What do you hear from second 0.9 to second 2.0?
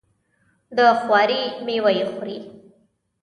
خواري میوه